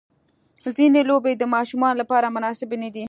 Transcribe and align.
ځینې 0.77 1.01
لوبې 1.09 1.33
د 1.37 1.43
ماشومانو 1.55 1.99
لپاره 2.01 2.33
مناسبې 2.35 2.77
نه 2.83 2.89
دي. 2.93 2.99